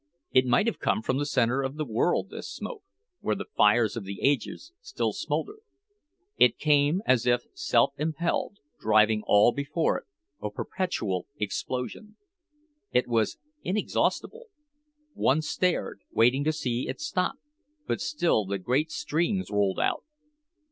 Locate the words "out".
19.79-20.03